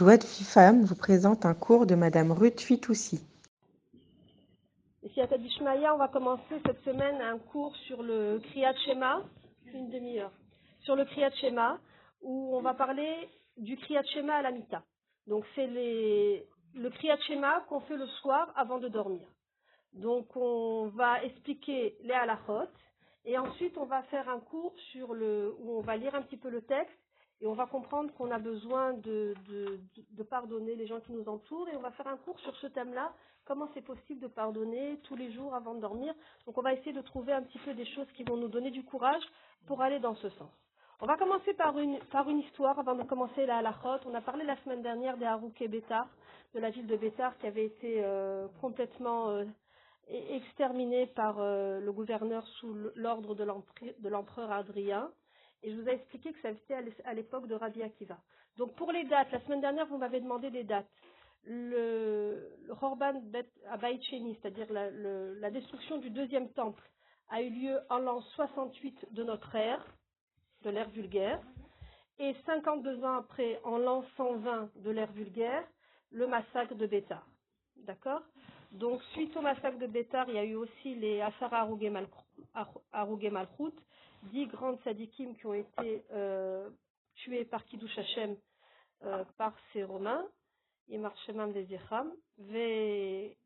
[0.00, 0.06] De
[0.44, 3.20] Femme vous présente un cours de Madame Ruth Fitoussi.
[5.02, 9.22] Ici à Tadishmaya, on va commencer cette semaine un cours sur le Kriyat Shema,
[9.74, 10.32] une demi-heure,
[10.84, 11.78] sur le Kriyat Shema,
[12.22, 13.28] où on va parler
[13.58, 14.82] du Kriyat Shema à la Mita.
[15.26, 19.28] Donc c'est le Kriyat Shema qu'on fait le soir avant de dormir.
[19.92, 22.70] Donc on va expliquer les halachot,
[23.26, 26.38] et ensuite on va faire un cours sur le, où on va lire un petit
[26.38, 26.96] peu le texte,
[27.40, 29.34] et on va comprendre qu'on a besoin de,
[30.28, 31.68] pardonner les gens qui nous entourent.
[31.68, 33.12] Et on va faire un cours sur ce thème-là,
[33.46, 36.14] comment c'est possible de pardonner tous les jours avant de dormir.
[36.46, 38.70] Donc on va essayer de trouver un petit peu des choses qui vont nous donner
[38.70, 39.22] du courage
[39.66, 40.50] pour aller dans ce sens.
[41.02, 41.98] On va commencer par une,
[42.40, 44.06] histoire avant de commencer la halachot.
[44.06, 47.46] On a parlé la semaine dernière des Harouk et de la ville de Bétar qui
[47.46, 49.44] avait été euh, complètement euh,
[50.08, 55.10] exterminée par euh, le gouverneur sous l'ordre de l'empereur Adrien.
[55.62, 56.74] Et je vous ai expliqué que ça était
[57.04, 58.18] à l'époque de Rabbi Akiva.
[58.56, 60.88] Donc pour les dates, la semaine dernière, vous m'avez demandé des dates.
[61.44, 63.46] Le, le Horban Bet
[64.10, 66.82] Cheni, c'est-à-dire la, destruction du deuxième temple,
[67.30, 69.84] a eu lieu en l'an 68 de notre ère,
[70.62, 71.40] de l'ère vulgaire.
[72.18, 75.64] Et 52 ans après, en l'an 120 de l'ère vulgaire,
[76.10, 77.26] le massacre de Bétar.
[77.76, 78.20] D'accord?
[78.72, 83.74] Donc, suite au massacre de Bétar, il y a eu aussi les Asara Arouge Malchut,
[84.24, 86.68] dix grandes sadikim qui ont été euh,
[87.16, 88.36] tués par Kiddush Hashem
[89.04, 90.26] euh, par ces Romains,
[90.88, 92.12] Imar Shemam Vezicham,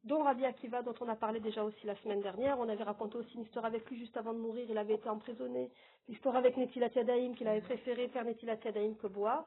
[0.04, 2.58] dont Rabbi Akiva, dont on a parlé déjà aussi la semaine dernière.
[2.58, 5.08] On avait raconté aussi une histoire avec lui juste avant de mourir, il avait été
[5.08, 5.70] emprisonné.
[6.08, 9.46] L'histoire avec Netilat Yadayim, qu'il avait préféré faire Netilat Yadayim que boire.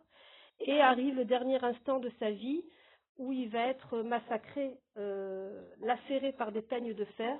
[0.60, 2.64] Et arrive le dernier instant de sa vie
[3.18, 7.40] où il va être massacré, euh, lacéré par des peignes de fer,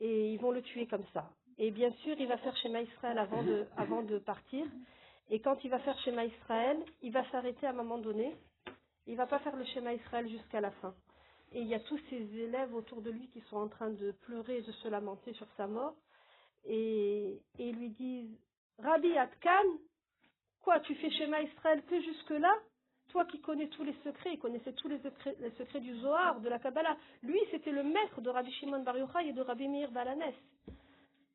[0.00, 1.30] et ils vont le tuer comme ça.
[1.62, 4.64] Et bien sûr, il va faire Shema Israël avant de, partir.
[5.28, 8.34] Et quand il va faire Shema Israël, il va s'arrêter à un moment donné.
[9.06, 10.94] Il va pas faire le Shema Israël jusqu'à la fin.
[11.52, 14.12] Et il y a tous ses élèves autour de lui qui sont en train de
[14.22, 15.94] pleurer et de se lamenter sur sa mort.
[16.64, 18.38] Et, ils lui disent
[18.78, 19.50] Rabbi Atkan,
[20.62, 22.54] quoi, tu fais Shema Israël que jusque-là?
[23.08, 26.40] Toi qui connais tous les secrets, il connaissait tous les secrets, les secrets du Zohar,
[26.40, 26.96] de la Kabbalah.
[27.22, 30.32] Lui, c'était le maître de Rabbi Shimon Bar Yochai et de Rabbi Meir Balanes.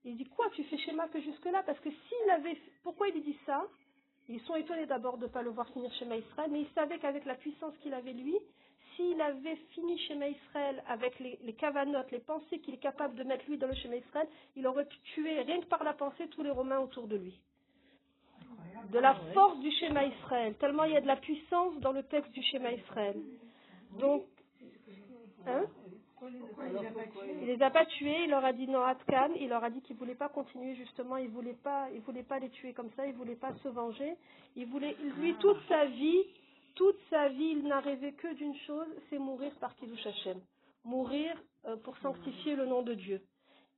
[0.05, 1.63] Il dit quoi Tu fais schéma que jusque-là?
[1.65, 2.57] Parce que s'il avait.
[2.83, 3.65] Pourquoi il dit ça?
[4.29, 6.97] Ils sont étonnés d'abord de ne pas le voir finir schéma Israël, mais il savait
[6.97, 8.35] qu'avec la puissance qu'il avait lui,
[8.95, 13.23] s'il avait fini schéma Israël avec les, les cavanotes, les pensées qu'il est capable de
[13.23, 16.27] mettre lui dans le schéma Israël, il aurait pu tuer rien que par la pensée
[16.29, 17.39] tous les Romains autour de lui.
[18.91, 22.03] De la force du schéma Israël, tellement il y a de la puissance dans le
[22.03, 23.17] texte du schéma Israël.
[23.99, 24.25] Donc,
[25.47, 25.65] hein?
[27.41, 29.81] Il les a pas tués, il leur a dit non Atkan, il leur a dit
[29.81, 33.05] qu'il voulait pas continuer justement, il voulait pas, il voulait pas les tuer comme ça,
[33.05, 34.15] il voulait pas se venger,
[34.55, 36.23] il voulait, lui toute sa vie,
[36.75, 40.39] toute sa vie, il n'a rêvé que d'une chose, c'est mourir par Kiddush Hashem,
[40.83, 41.35] mourir
[41.65, 43.21] euh, pour sanctifier le nom de Dieu.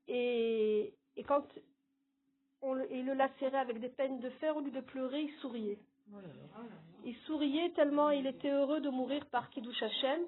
[0.08, 1.44] Et, et quand
[2.62, 5.80] on, il le lacérait avec des peines de fer, au lieu de pleurer, il souriait.
[7.04, 10.22] Il souriait tellement il était heureux de mourir par Kiddush Hashem.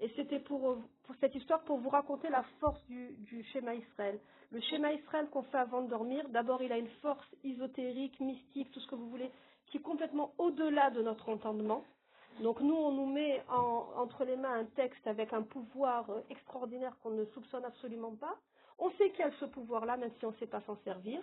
[0.00, 0.78] Et c'était pour,
[1.20, 4.18] cette histoire pour vous raconter la force du, schéma Israël.
[4.50, 8.70] Le schéma Israël qu'on fait avant de dormir, d'abord il a une force ésotérique, mystique,
[8.72, 9.30] tout ce que vous voulez,
[9.66, 11.84] qui est complètement au-delà de notre entendement.
[12.40, 16.96] Donc nous, on nous met en, entre les mains un texte avec un pouvoir extraordinaire
[17.02, 18.36] qu'on ne soupçonne absolument pas.
[18.78, 21.22] On sait qu'il y a ce pouvoir-là, même si on ne sait pas s'en servir.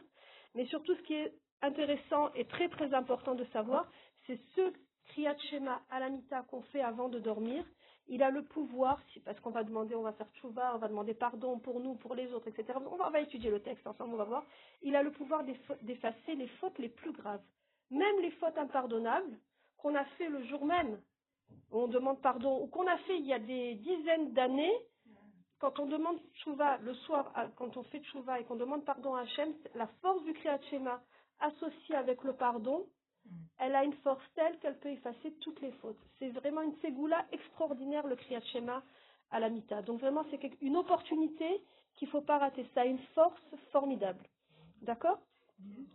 [0.55, 3.87] Mais surtout, ce qui est intéressant et très très important de savoir,
[4.25, 4.73] c'est ce
[5.07, 7.65] Kriyat Shema Alamita qu'on fait avant de dormir,
[8.09, 11.13] il a le pouvoir, parce qu'on va demander, on va faire tchouva, on va demander
[11.13, 12.77] pardon pour nous, pour les autres, etc.
[12.89, 14.45] On va, étudier le texte ensemble, on va voir.
[14.81, 17.41] Il a le pouvoir d'effacer les fautes les plus graves.
[17.91, 19.37] Même les fautes impardonnables
[19.77, 20.99] qu'on a fait le jour même,
[21.71, 24.73] où on demande pardon, ou qu'on a fait il y a des dizaines d'années,
[25.59, 29.21] quand on demande tchouva le soir, quand on fait tchouva et qu'on demande pardon à
[29.21, 31.01] Hachem, la force du Kriyat Shema
[31.39, 32.87] associée avec le pardon,
[33.59, 35.99] elle a une force telle qu'elle peut effacer toutes les fautes.
[36.17, 38.81] C'est vraiment une ségoula extraordinaire, le Kriyat Shema
[39.31, 39.81] à la Mita.
[39.81, 41.61] Donc vraiment, c'est une opportunité
[41.95, 42.65] qu'il ne faut pas rater.
[42.73, 43.41] Ça a une force
[43.71, 44.23] formidable.
[44.81, 45.19] D'accord?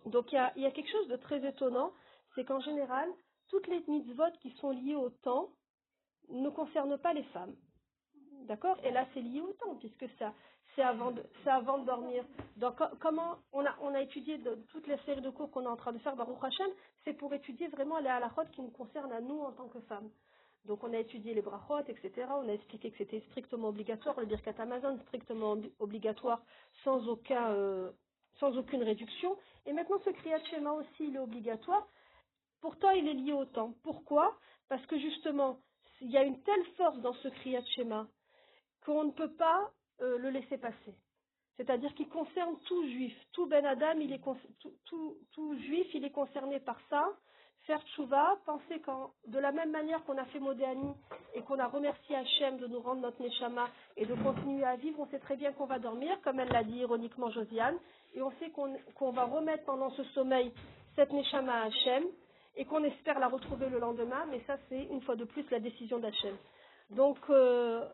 [0.07, 1.93] Donc il y, a, quelque chose de très étonnant,
[2.35, 3.09] c'est qu'en général,
[3.49, 5.49] toutes les mitzvot qui sont liées au temps
[6.29, 7.55] ne concernent pas les femmes.
[8.47, 8.77] D'accord?
[8.85, 10.35] Et là, c'est lié au temps, puisque ça,
[10.75, 12.25] c'est avant, de, avant de dormir.
[12.57, 15.67] Donc, comment on a, on a étudié de, toute la série de cours qu'on est
[15.67, 16.71] en train de faire, Baruch Hashem,
[17.05, 20.11] c'est pour étudier vraiment les halachot qui nous concernent à nous en tant que femmes.
[20.65, 22.27] Donc, on a étudié les brachot, etc.
[22.31, 26.43] On a expliqué que c'était strictement obligatoire, le birkat Amazon, strictement obligatoire,
[26.87, 27.93] euh,
[28.41, 29.37] sans aucune réduction.
[29.67, 31.87] Et maintenant, ce kriyat Shema aussi, il est obligatoire.
[32.63, 33.75] Pourtant, il est lié au temps.
[33.83, 34.35] Pourquoi?
[34.71, 35.59] Parce que justement,
[36.01, 38.07] il y a une telle force dans ce Kriyat Shema
[38.85, 39.71] qu'on ne peut pas
[40.01, 40.95] euh, le laisser passer.
[41.57, 44.21] C'est-à-dire qu'il concerne tout juif, tout Ben Adam, il est
[44.85, 47.09] tout, juif, il est concerné par ça.
[47.67, 50.93] Faire tchouva, penser qu'en, de la même manière qu'on a fait Modéani
[51.35, 55.01] et qu'on a remercié Hachem de nous rendre notre Neshama et de continuer à vivre,
[55.01, 57.79] on sait très bien qu'on va dormir, comme elle l'a dit ironiquement Josiane,
[58.15, 60.53] et on sait qu'on, qu'on va remettre pendant ce sommeil
[60.95, 62.05] cette Neshama à Hachem
[62.57, 65.61] et qu'on espère la retrouver le lendemain, mais ça c'est une fois de plus la
[65.61, 66.37] décision d'Hachem.
[66.91, 67.89] Donc, euh,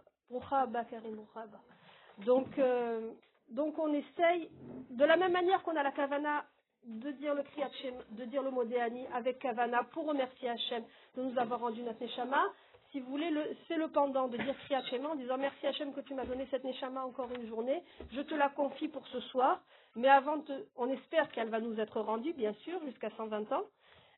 [2.19, 3.13] donc, euh,
[3.51, 4.49] donc on essaye,
[4.91, 6.45] de la même manière qu'on a la kavana
[6.85, 7.69] de dire le kriyat
[8.11, 10.83] de dire le mot Déani avec kavana pour remercier Hachem
[11.17, 12.43] de nous avoir rendu notre neshama.
[12.91, 13.31] Si vous voulez,
[13.69, 16.65] c'est le pendant de dire kriyat en disant merci Hachem que tu m'as donné cette
[16.65, 17.83] neshama encore une journée.
[18.13, 19.61] Je te la confie pour ce soir,
[19.97, 23.65] mais avant, de, on espère qu'elle va nous être rendue, bien sûr, jusqu'à 120 ans.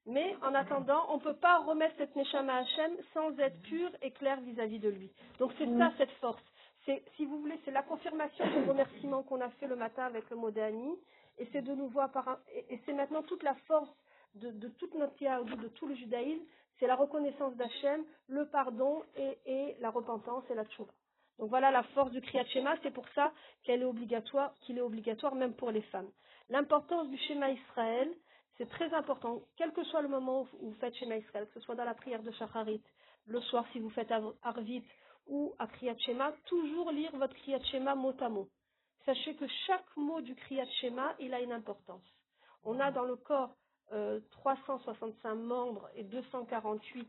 [0.06, 4.10] Mais en attendant, on ne peut pas remettre cette Neshama Hachem sans être pur et
[4.10, 5.10] clair vis-à-vis de lui.
[5.38, 6.42] Donc c'est ça cette force.
[6.84, 10.28] C'est, si vous voulez, c'est la confirmation du remerciement qu'on a fait le matin avec
[10.30, 10.96] le Modéani,
[11.38, 13.90] et c'est de un, et, c'est maintenant toute la force
[14.34, 16.44] de, toute notre de tout le judaïsme,
[16.78, 20.92] c'est la reconnaissance d'Hachem, le pardon et, la repentance et la tchouva.
[21.38, 23.32] Donc voilà la force du Kriyat Shema, c'est pour ça
[23.64, 26.10] qu'elle est obligatoire, qu'il est obligatoire même pour les femmes.
[26.50, 28.12] L'importance du schéma Israël,
[28.58, 31.60] c'est très important, quel que soit le moment où vous faites Shema Israël, que ce
[31.60, 32.82] soit dans la prière de Shacharit,
[33.26, 34.12] le soir si vous faites
[34.42, 34.82] Arvit
[35.26, 38.48] ou à Kriyat Shema, toujours lire votre Kriyat Shema mot à mot.
[39.04, 42.04] Sachez que chaque mot du Kriyat Shema, il a une importance.
[42.64, 43.54] On a dans le corps
[43.92, 47.08] euh, 365 membres et 248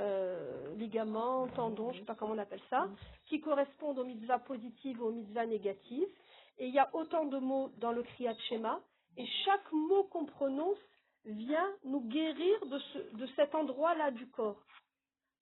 [0.00, 2.88] euh, ligaments, tendons, je ne sais pas comment on appelle ça,
[3.26, 6.08] qui correspondent aux mitzvahs positives et aux mitzvahs négatives.
[6.58, 8.80] Et il y a autant de mots dans le Kriyat Shema
[9.16, 10.78] et chaque mot qu'on prononce
[11.24, 14.62] vient nous guérir de cet endroit-là du corps.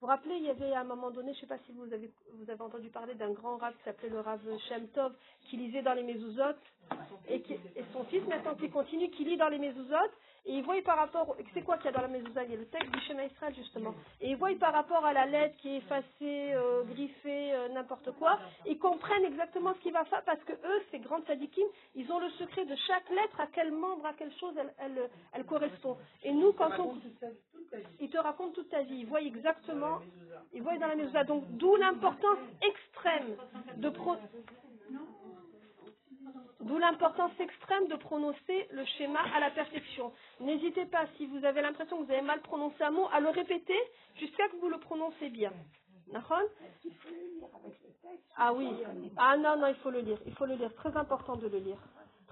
[0.00, 1.92] Vous rappelez, il y avait à un moment donné, je ne sais pas si vous
[1.92, 5.12] avez, vous avez entendu parler d'un grand rave qui s'appelait le rave Shem Tov,
[5.50, 6.54] qui lisait dans les Mezuzot,
[7.28, 7.42] et,
[7.92, 10.10] son fils maintenant qui continue, qui lit dans les Mezuzot,
[10.46, 12.54] et il voit par rapport, c'est quoi qu'il y a dans la Mezuzah Il y
[12.54, 13.92] a le texte du schéma Israël justement.
[14.20, 18.12] Et il voit par rapport à la lettre qui est effacée, euh, griffée, euh, n'importe
[18.12, 21.66] quoi, ils comprennent exactement ce qu'il va faire parce que eux, ces grands sadikim,
[21.96, 25.44] ils ont le secret de chaque lettre, à quel membre, à quelle chose elle, elle
[25.44, 25.96] correspond.
[26.22, 26.94] Et nous, quand on...
[28.00, 30.00] Ils te racontent toute ta vie, ils voient exactement,
[30.52, 31.24] ils voient dans la Mezuzah.
[31.24, 33.36] Donc, d'où l'importance extrême
[33.76, 33.88] de...
[33.90, 34.16] Pro...
[36.60, 40.12] D'où l'importance extrême de prononcer le schéma à la perfection.
[40.40, 43.28] N'hésitez pas, si vous avez l'impression que vous avez mal prononcé un mot, à le
[43.28, 43.78] répéter
[44.16, 45.52] jusqu'à ce que vous le prononcez bien.
[48.36, 48.68] Ah oui.
[49.16, 50.18] Ah non, non, il faut le lire.
[50.26, 50.74] Il faut le lire.
[50.74, 51.78] Très important de le lire.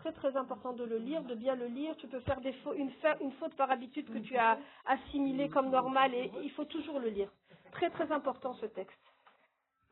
[0.06, 1.96] Très, très important de le lire, de bien le lire.
[1.96, 6.14] Tu peux faire des une, une faute par habitude que tu as assimilée comme normale
[6.14, 7.28] et il faut toujours le lire.
[7.72, 8.96] Très, très important ce texte.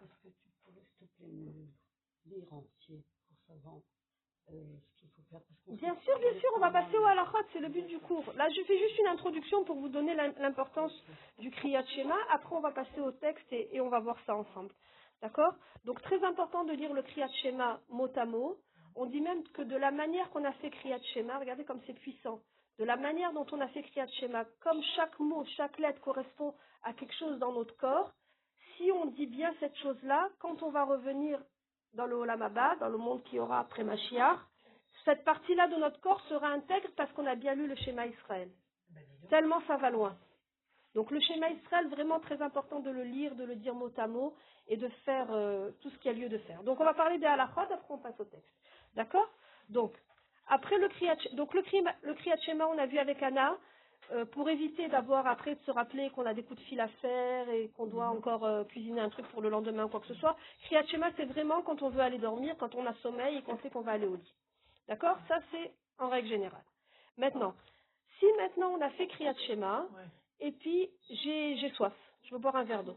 [0.00, 3.74] Est-ce que tu pourrais, s'il te plaît, me lire entier pour savoir
[4.52, 4.62] euh,
[5.66, 8.32] bien sûr, bien sûr, on va passer au halakha, c'est le but du cours.
[8.36, 10.92] Là, je fais juste une introduction pour vous donner l'importance
[11.40, 12.16] du Kriyat Shema.
[12.30, 14.70] Après, on va passer au texte et, on va voir ça ensemble.
[15.22, 15.54] D'accord?
[15.84, 18.60] Donc, très important de lire le Kriyat Shema mot à mot.
[18.96, 21.94] On dit même que de la manière qu'on a fait Kriyat Shema, regardez comme c'est
[21.94, 22.40] puissant,
[22.78, 26.54] de la manière dont on a fait Kriyat Shema, comme chaque mot, chaque lettre correspond
[26.82, 28.12] à quelque chose dans notre corps,
[28.76, 31.40] si on dit bien cette chose-là, quand on va revenir
[31.94, 34.38] dans le Olamaba, dans le monde qui aura après Mashiach,
[35.04, 38.50] cette partie-là de notre corps sera intègre parce qu'on a bien lu le schéma Israël.
[39.28, 40.16] Tellement ça va loin.
[40.94, 44.06] Donc le schéma Israël, vraiment très important de le lire, de le dire mot à
[44.06, 44.34] mot
[44.68, 46.62] et de faire euh, tout ce qu'il y a lieu de faire.
[46.62, 48.48] Donc on va parler des halachot, après on passe au texte.
[48.96, 49.28] D'accord?
[49.68, 49.92] Donc,
[50.48, 51.62] après le kriyat, donc le,
[52.02, 53.56] le kriyat Shema, on a vu avec Anna,
[54.12, 56.88] euh, pour éviter d'avoir après de se rappeler qu'on a des coups de fil à
[56.88, 58.18] faire et qu'on doit mhm.
[58.18, 60.36] encore euh, cuisiner un truc pour le lendemain ou quoi que ce soit.
[60.64, 63.56] Kriyat Shema, c'est vraiment quand on veut aller dormir, quand on a sommeil et qu'on
[63.58, 64.34] sait qu'on va aller au lit.
[64.88, 65.16] D'accord?
[65.28, 66.64] Ça, c'est en règle générale.
[67.16, 67.54] Maintenant,
[68.18, 69.86] si maintenant on a fait Kriyat Shema,
[70.40, 72.96] et puis j'ai soif, je veux boire un verre d'eau.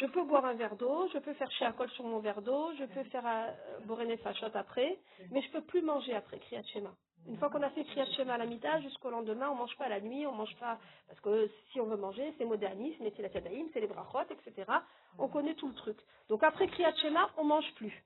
[0.00, 2.84] Je peux boire un verre d'eau, je peux faire col sur mon verre d'eau, je
[2.84, 4.96] peux faire euh, Borene Fachot après,
[5.30, 6.94] mais je peux plus manger après Kriyat Shema.
[7.26, 9.88] Une fois qu'on a fait Kriyat Shema à la mita, jusqu'au lendemain, on mange pas
[9.88, 10.78] la nuit, on mange pas,
[11.08, 14.70] parce que si on veut manger, c'est modernisme, c'est la c'est les brachot, etc.
[15.18, 15.98] On connaît tout le truc.
[16.28, 18.04] Donc après Kriyat Shema, on mange plus.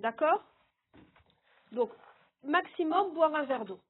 [0.00, 0.42] D'accord?
[1.72, 1.90] Donc,
[2.44, 3.80] maximum, boire un verre d'eau.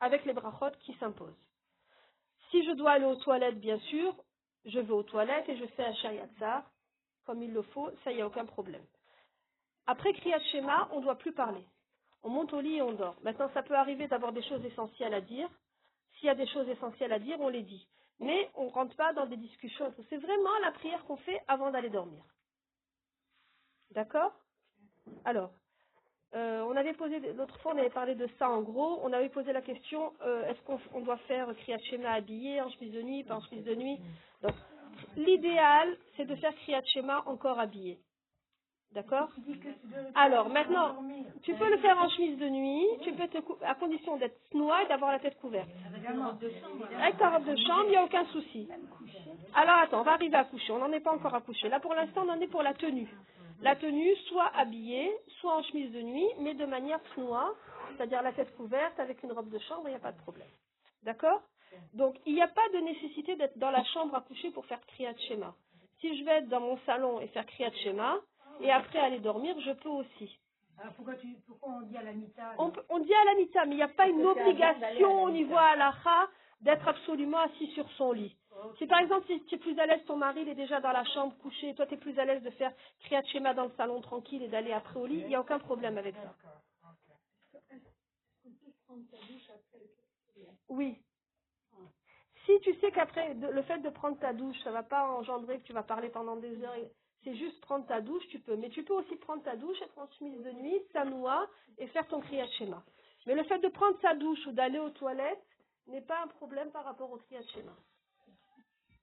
[0.00, 1.38] Avec les brachot qui s'imposent.
[2.50, 4.12] Si je dois aller aux toilettes, bien sûr,
[4.64, 6.64] je vais aux toilettes et je fais un shayatzar,
[7.24, 8.84] comme il le faut, ça, il n'y a aucun problème.
[9.86, 11.64] Après Kriyat Shema, on ne doit plus parler.
[12.22, 13.16] On monte au lit et on dort.
[13.22, 15.48] Maintenant, ça peut arriver d'avoir des choses essentielles à dire.
[16.14, 17.88] S'il y a des choses essentielles à dire, on les dit.
[18.18, 19.92] Mais on ne rentre pas dans des discussions.
[20.10, 22.22] C'est vraiment la prière qu'on fait avant d'aller dormir.
[23.92, 24.32] D'accord?
[25.24, 25.50] Alors,
[26.34, 29.30] euh, on avait posé, l'autre fois on avait parlé de ça en gros, on avait
[29.30, 33.02] posé la question, euh, est-ce qu'on on doit faire Kriyat Shema habillé, en chemise de
[33.02, 33.98] nuit, pas en chemise de nuit?
[35.16, 37.98] L'idéal, c'est de faire Kriyat Shema encore habillé.
[38.92, 39.28] D'accord
[40.16, 40.96] Alors, maintenant,
[41.42, 44.80] tu peux le faire en chemise de nuit, tu peux te à condition d'être noir
[44.82, 45.68] et d'avoir la tête couverte.
[47.00, 48.68] Avec ta robe de chambre, il n'y a aucun souci.
[49.54, 50.72] Alors attends, on va arriver à coucher.
[50.72, 51.68] On n'en est pas encore à coucher.
[51.68, 53.08] Là pour l'instant, on en est pour la tenue.
[53.62, 57.52] La tenue, soit habillée, soit en chemise de nuit, mais de manière noire,
[57.96, 60.48] c'est-à-dire la tête couverte avec une robe de chambre, il n'y a pas de problème.
[61.04, 61.42] D'accord
[61.94, 64.80] Donc il n'y a pas de nécessité d'être dans la chambre à coucher pour faire
[64.86, 65.54] Kriyat Shema.
[66.00, 68.18] Si je vais être dans mon salon et faire Kriyat Shema,
[68.60, 70.38] et après aller dormir, je peux aussi.
[70.78, 73.72] Alors pourquoi, tu, pourquoi on dit à la mita On, dit à la mita, mais
[73.72, 76.28] il n'y a pas une obligation au niveau halakha
[76.62, 78.36] d'être absolument assis sur son lit.
[78.78, 80.92] Si par exemple, si tu es plus à l'aise, ton mari il est déjà dans
[80.92, 82.72] la chambre couché, et toi tu es plus à l'aise de faire
[83.04, 85.58] Kriyat Shema dans le salon tranquille et d'aller après au lit, il n'y a aucun
[85.58, 86.34] problème avec ça.
[90.68, 90.98] Oui.
[92.50, 95.66] Si tu sais qu'après, le fait de prendre ta douche, ça va pas engendrer que
[95.66, 96.74] tu vas parler pendant des heures,
[97.22, 98.56] c'est juste prendre ta douche, tu peux.
[98.56, 101.46] Mais tu peux aussi prendre ta douche, être en de nuit, sanoua,
[101.78, 102.82] et faire ton kriyat shema.
[103.26, 105.46] Mais le fait de prendre sa douche ou d'aller aux toilettes
[105.86, 107.72] n'est pas un problème par rapport au kriyat shema.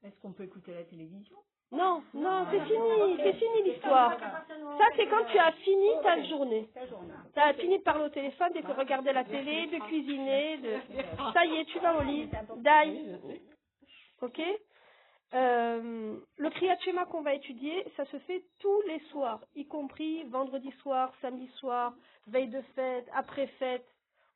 [0.03, 1.37] Est-ce qu'on peut écouter la télévision?
[1.71, 4.17] Non, non, c'est fini, c'est fini l'histoire.
[4.17, 6.69] Ça, c'est quand tu as fini ta journée.
[7.33, 10.77] Tu as fini de parler au téléphone, de regarder la télé, de cuisiner, de...
[11.33, 12.29] Ça y est, tu vas au lit.
[12.57, 13.19] D'ail.
[14.21, 14.41] Ok.
[15.33, 20.23] Euh, Le Kriyat Shema qu'on va étudier, ça se fait tous les soirs, y compris
[20.25, 21.93] vendredi soir, samedi soir,
[22.27, 23.85] veille de fête, après fête.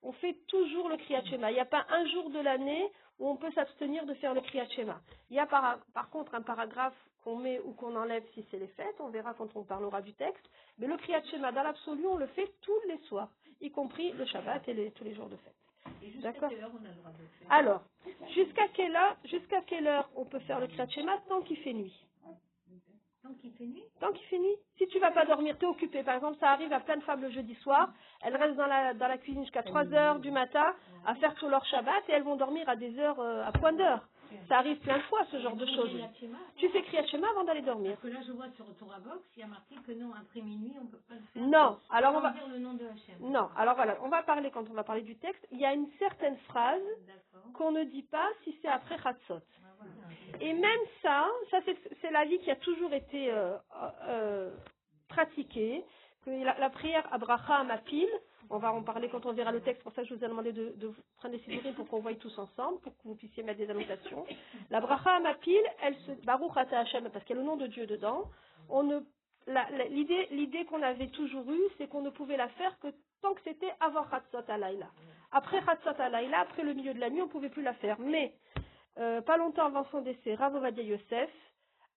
[0.04, 1.52] On fait toujours le Kriyat Shema.
[1.52, 4.42] Il n'y a pas un jour de l'année où on peut s'abstenir de faire le
[4.42, 5.00] Kriyat Shema.
[5.30, 8.58] Il y a par, par contre un paragraphe qu'on met ou qu'on enlève si c'est
[8.58, 10.44] les fêtes, on verra quand on parlera du texte.
[10.80, 13.30] Mais le Kriyat Shema, dans l'absolu, on le fait tous les soirs,
[13.62, 15.54] y compris le Shabbat et les- tous les jours de fête.
[16.22, 16.50] D'accord
[17.50, 17.84] Alors,
[18.34, 21.74] jusqu'à quelle heure, jusqu'à quelle heure on peut faire le Kriyat Shema tant qu'il fait
[21.74, 21.94] nuit?
[23.32, 24.56] Tant qu'il fait nuit Tant qu'il fait nuit.
[24.78, 26.04] Si tu vas pas dormir, tu es occupé.
[26.04, 27.90] Par exemple, ça arrive à plein de femmes le jeudi soir.
[28.22, 30.74] Elles restent dans la, dans la cuisine jusqu'à 3 heures du matin
[31.06, 33.74] à faire tout leur Shabbat et elles vont dormir à des heures, euh, à point
[33.74, 34.02] d'heure.
[34.48, 35.92] Ça arrive plein de fois, ce genre de choses.
[36.56, 37.92] Tu fais Kriyat Shema avant d'aller dormir.
[37.92, 40.42] Parce que là, je vois sur Torah Box, il y a marqué que non, après
[40.42, 41.44] minuit, on peut pas le faire.
[41.44, 41.78] Non.
[41.90, 43.16] Alors on va, dire le nom de Hachem.
[43.20, 43.50] non.
[43.58, 45.46] Alors voilà, on va parler quand on va parler du texte.
[45.52, 46.82] Il y a une certaine phrase
[47.54, 49.42] qu'on ne dit pas si c'est après Chatzot.
[50.40, 53.58] Et même ça, ça c'est c'est la vie qui a toujours été euh,
[54.08, 54.52] euh,
[55.10, 55.84] pratiquée,
[56.26, 58.10] que la, la prière Abraham à pile,
[58.50, 60.52] on va en parler quand on verra le texte, pour ça je vous ai demandé
[60.52, 63.60] de, de prendre des sidérés pour qu'on voie tous ensemble, pour que vous puissiez mettre
[63.60, 64.26] des annotations.
[64.70, 67.68] La bracha pile, elle se Baruch Ata Hashem, parce qu'il y a le nom de
[67.68, 68.26] Dieu dedans.
[70.32, 72.88] L'idée qu'on avait toujours eue, c'est qu'on ne pouvait la faire que
[73.22, 74.88] tant que c'était avant Chatzot Alayla.
[75.32, 78.00] Après Chatzot Alayla, après le milieu de la nuit, on ne pouvait plus la faire.
[78.00, 78.34] Mais
[78.98, 81.30] euh, pas longtemps avant son décès, Rav Ovadia Yosef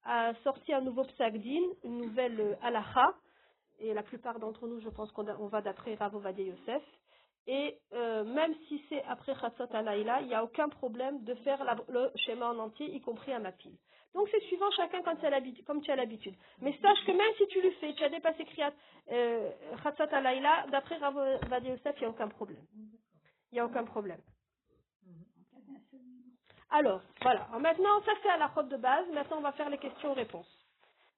[0.05, 3.15] a sorti un nouveau psagdin, une nouvelle euh, halacha,
[3.81, 6.83] et la plupart d'entre nous, je pense qu'on va d'après Rav Ovadia Yosef.
[7.47, 11.63] Et euh, même si c'est après Chatzot Alayla, il n'y a aucun problème de faire
[11.89, 13.77] le schéma en entier, y compris à Mapil.
[14.15, 16.35] Donc c'est suivant chacun comme tu as l'habitude.
[16.63, 18.73] Mais sache que même si tu le fais, tu as dépassé Kriyat
[19.11, 19.51] euh,
[20.71, 22.65] d'après Rav Ovadia Yosef, il n'y a aucun problème.
[23.51, 24.21] Il n'y a aucun problème.
[26.77, 27.43] Alors, voilà.
[27.49, 29.07] Alors, maintenant, ça c'est à la robe de base.
[29.13, 30.49] Maintenant, on va faire les questions-réponses.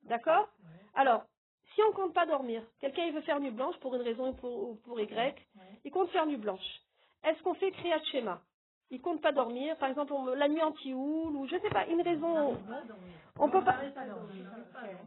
[0.05, 0.49] D'accord
[0.95, 1.23] Alors,
[1.75, 4.33] si on compte pas dormir, quelqu'un il veut faire nuit blanche pour une raison ou
[4.35, 5.35] pour, ou pour Y,
[5.85, 6.81] il compte faire nuit blanche.
[7.25, 8.41] Est-ce qu'on fait Kriyat Shema
[8.91, 12.03] Il compte pas dormir, par exemple on- la nuit anti-houle ou je sais pas, une
[12.03, 12.57] raison.
[13.39, 13.77] On peut pas.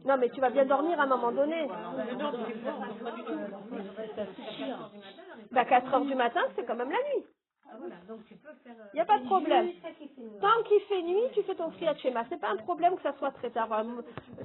[0.04, 1.68] Non mais tu vas bien dormir à un moment donné.
[5.52, 7.24] Bah 4 heures du matin, c'est quand même la nuit.
[7.72, 8.74] Ah, voilà, donc tu peux faire.
[8.80, 9.70] euh, Il n'y a pas de problème.
[10.40, 12.24] Tant qu'il fait nuit, tu fais ton Kriyat Shema.
[12.28, 13.68] C'est pas un problème que ça soit très tard.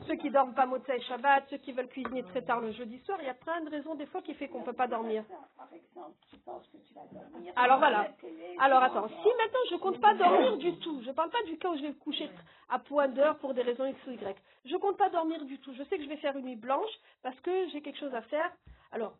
[0.08, 3.18] Ceux qui dorment pas Motzei Shabbat, ceux qui veulent cuisiner très tard le jeudi soir,
[3.22, 5.24] il y a plein de raisons des fois qui fait qu'on peut pas dormir.
[7.56, 8.08] Alors voilà.
[8.60, 11.70] Alors attends, si maintenant je compte pas dormir du tout, je parle pas du cas
[11.70, 12.30] où je vais me coucher
[12.70, 14.36] à point d'heure pour des raisons X ou Y.
[14.66, 15.74] Je compte pas dormir du tout.
[15.74, 16.92] Je sais que je vais faire une nuit blanche
[17.24, 18.52] parce que j'ai quelque chose à faire.
[18.92, 19.14] Alors,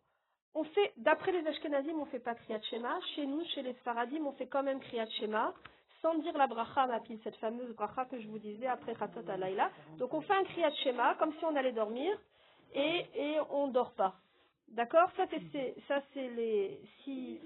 [0.58, 2.98] on fait, d'après les Ashkenazim, on fait pas Kriyat Shema.
[3.14, 5.54] Chez nous, chez les Sfaradim, on fait quand même Kriyat Shema,
[6.02, 9.28] sans dire la bracha à Mapil, cette fameuse bracha que je vous disais après Chatzot
[9.28, 9.70] Alayla.
[9.98, 12.18] Donc on fait un Kriyat Shema, comme si on allait dormir,
[12.74, 14.14] et, et on dort pas.
[14.68, 15.08] D'accord?
[15.16, 17.38] Ça, c'est, c'est- les, si,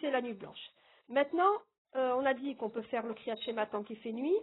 [0.00, 0.70] c'est la nuit blanche.
[1.08, 1.52] Maintenant,
[1.96, 4.36] euh, on a dit qu'on peut faire le Kriyat Shema tant qu'il fait nuit.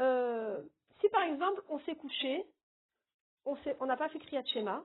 [0.00, 0.60] Euh,
[1.00, 2.44] si par exemple on s'est couché,
[3.46, 4.82] on n'a pas fait Kriyat Shema,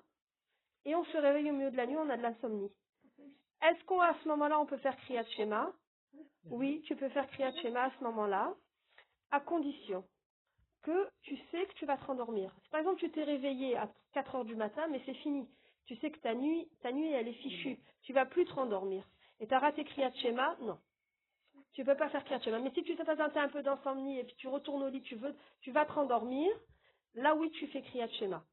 [0.86, 2.72] et on se réveille au milieu de la nuit, on a de l'insomnie.
[3.62, 5.72] Est-ce qu'à ce moment-là, on peut faire Kriyat Shema?
[6.46, 8.54] Oui, tu peux faire Kriyat Shema à ce moment-là,
[9.32, 10.04] à condition
[10.82, 12.56] que tu sais que tu vas te rendormir.
[12.72, 15.48] Par exemple tu t'es réveillé à 4 heures du matin, mais c'est fini.
[15.86, 17.78] Tu sais que ta nuit, ta nuit elle est fichue.
[18.04, 19.04] Tu vas plus te rendormir.
[19.40, 20.56] Et tu as raté Kriyat Shema?
[20.62, 20.80] Non.
[21.74, 22.60] Tu peux pas faire Kriyat Shema.
[22.60, 25.16] Mais si tu t'es présenté un peu d'insomnie et puis tu retournes au lit, tu
[25.16, 26.50] veux, tu vas te rendormir,
[27.16, 28.44] là oui tu fais Kriyat Shema.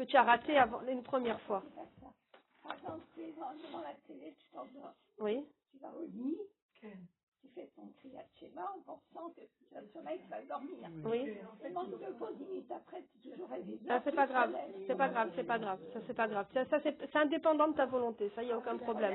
[0.00, 1.62] Que tu as raté avant, une première fois.
[1.62, 5.44] Tu devant la télé, tu t'endors, Oui.
[5.70, 6.38] tu vas au lit,
[6.80, 10.88] tu fais ton kriyat schéma en pensant que tu as le sommeil, tu vas dormir.
[11.04, 11.36] Oui.
[11.60, 13.78] Seulement deux fois dix minutes après, tu es toujours réveillé.
[13.90, 16.46] Ah, c'est pas grave, c'est pas grave, c'est pas grave, ça c'est pas grave.
[16.54, 19.14] Ça, ça, c'est indépendant de ta volonté, ça y a aucun problème.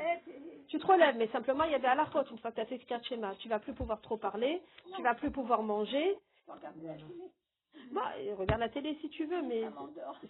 [0.68, 2.66] Tu te relèves, mais simplement il y a des halachot une fois que tu as
[2.68, 3.34] fait ce schéma.
[3.40, 4.62] Tu vas plus pouvoir trop parler,
[4.96, 6.16] tu vas plus pouvoir manger.
[7.92, 9.64] Bah, et regarde la télé si tu veux, mais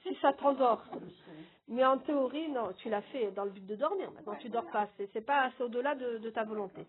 [0.03, 0.83] si ça t'endort.
[1.67, 4.11] Mais en théorie, non, tu l'as fait dans le but de dormir.
[4.11, 4.87] Maintenant, tu dors pas.
[4.97, 6.85] C'est c'est pas, au-delà de, de ta volonté.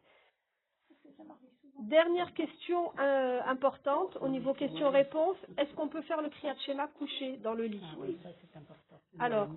[1.78, 5.36] Dernière question euh, importante au niveau question-réponse.
[5.58, 7.82] Est-ce qu'on peut faire le kriyat schéma couché dans le lit?
[7.82, 8.96] Ah oui, ça c'est important.
[9.18, 9.48] Alors,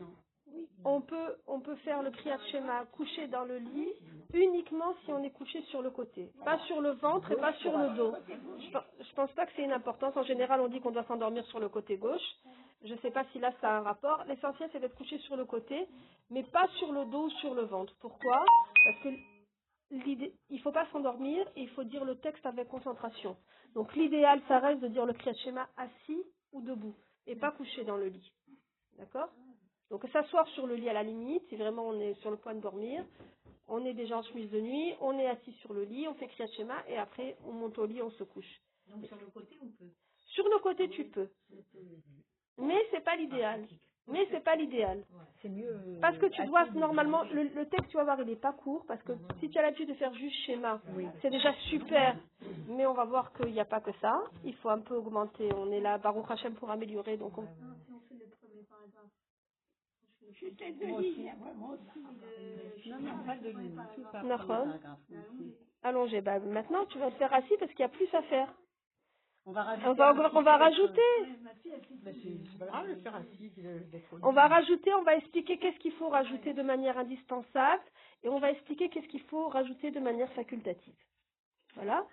[0.84, 3.94] on peut, on peut faire le kriyat schéma couché dans le lit
[4.34, 6.32] uniquement si on est couché sur le côté.
[6.46, 8.14] Pas sur le ventre et pas sur le dos.
[8.60, 10.16] Je, je pense pas que c'est une importance.
[10.16, 12.22] En général, on dit qu'on doit s'endormir sur le côté gauche.
[12.84, 14.24] Je sais pas si là ça a un rapport.
[14.28, 15.88] L'essentiel c'est d'être couché sur le côté,
[16.30, 17.94] mais pas sur le dos ou sur le ventre.
[18.00, 18.46] Pourquoi?
[18.86, 19.10] Parce que
[19.92, 23.36] l'idée, il faut pas s'endormir et il faut dire le texte avec concentration.
[23.76, 26.96] Donc l'idéal, ça reste de dire le kriyat schéma assis ou debout
[27.28, 28.32] et pas couché dans le lit.
[28.98, 29.30] D'accord?
[29.90, 32.54] Donc s'asseoir sur le lit à la limite, si vraiment on est sur le point
[32.54, 33.04] de dormir,
[33.70, 36.28] on est déjà en chemise de nuit, on est assis sur le lit, on fait
[36.28, 38.62] kriyat schéma et après on monte au lit, on se couche.
[38.88, 39.92] Donc sur le côté, on peut.
[40.28, 41.30] Sur le côté, tu peux,
[42.58, 43.68] mais c'est pas l'idéal.
[44.12, 45.04] Mais c'est pas l'idéal.
[45.42, 45.70] C'est mieux.
[45.70, 48.54] euh, Parce que tu dois normalement, le, le texte tu vas voir il n'est pas
[48.54, 50.82] court parce que si tu as l'habitude de faire juste schéma,
[51.22, 52.18] c'est déjà super.
[52.70, 54.24] Mais on va voir qu'il n'y a pas que ça.
[54.44, 55.54] Il faut un peu augmenter.
[55.54, 57.18] On est là, Baruch Hashem pour améliorer.
[57.18, 57.44] Donc on...
[57.44, 57.52] Juste
[58.12, 59.08] les deux lignes, moi, moi aussi.
[59.08, 60.28] Non, non, pas de lit.
[60.28, 60.29] Tout par D'accord.
[60.29, 60.29] paragraphe.
[65.84, 66.22] Allongé.
[66.22, 68.54] Bah, maintenant tu vas te faire assis parce qu'il y a plus à faire.
[69.46, 69.88] On va rajouter.
[69.90, 70.78] On va, un petit on va texte.
[70.78, 71.24] rajouter.
[71.24, 71.36] Lit.
[74.22, 77.84] On va rajouter, on va expliquer qu'est-ce qu'il faut rajouter de manière indispensable
[78.24, 80.94] et on va expliquer qu'est-ce qu'il faut rajouter de manière facultative.
[81.76, 82.06] Voilà.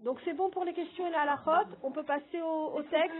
[0.00, 1.70] Donc c'est bon pour les questions et la halachot.
[1.82, 3.16] On peut passer au, au texte.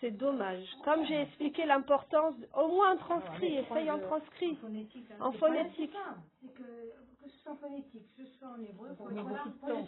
[0.00, 0.64] C'est dommage.
[0.84, 4.56] Comme j'ai expliqué l'importance, au moins en transcrit, essaye en transcrit.
[4.56, 5.06] Phonétique.
[5.10, 5.16] hein.
[5.24, 5.96] En phonétique.
[6.40, 9.04] c'est que, que ce soit en phonétique, que ce soit en hébreu, temps,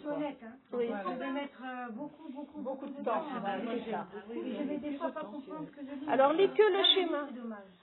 [0.03, 0.13] quoi.
[0.13, 0.37] honnête.
[0.43, 0.53] Hein.
[0.73, 0.87] Oui.
[0.89, 3.23] Je vais mettre euh, beaucoup, beaucoup, Beaucoup de temps.
[4.29, 6.09] Oui, Je vais des fois pas comprendre ce que je dis.
[6.09, 7.27] Alors lis que le schéma.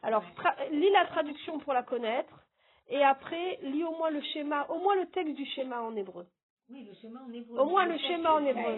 [0.02, 0.24] Alors
[0.70, 2.44] lis la traduction pour la connaître
[2.88, 6.26] et après lis au moins le schéma, au moins le texte du schéma en hébreu.
[6.70, 7.58] Oui, le schéma en hébreu.
[7.58, 8.76] Au moins le schéma en hébreu.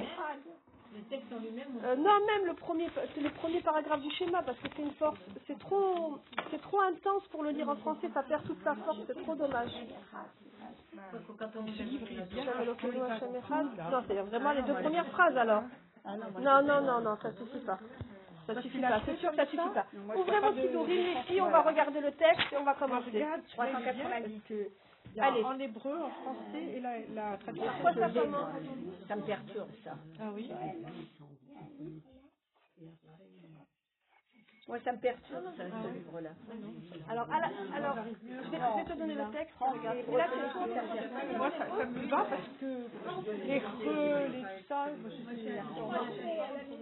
[0.93, 4.43] Le texte en lui-même euh, Non, même le premier, c'est le premier paragraphe du schéma
[4.43, 5.19] parce que c'est une force.
[5.47, 6.19] C'est trop,
[6.51, 8.09] c'est trop intense pour le lire en français.
[8.13, 8.99] Ça perd toute sa force.
[9.07, 9.71] C'est trop dommage.
[13.91, 15.63] Non, c'est vraiment les deux premières phrases alors.
[16.41, 17.79] Non, non, non, non, ça suffit pas.
[18.47, 19.87] Ça suffit pas, c'est sûr que ça suffit pas.
[20.17, 23.25] Ou vraiment, si nous réunissons, on va regarder le texte et on va commencer.
[25.19, 25.43] Allez.
[25.43, 27.73] en hébreu, en français et la, la traduction.
[29.09, 29.95] Ça me perturbe ça.
[30.21, 30.51] Ah oui
[34.69, 36.31] Moi, ouais, ça me perturbe, ça, ah ce livre-là.
[36.49, 37.29] Ah alors,
[37.75, 39.57] alors, je vais, te donner le texte.
[39.61, 42.87] Et ça Moi, ça, ça me va parce que
[43.47, 46.81] les creux, les sols, je